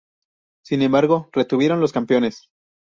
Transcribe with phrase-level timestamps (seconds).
[0.65, 2.49] Sin embargo, retuvieron los campeones.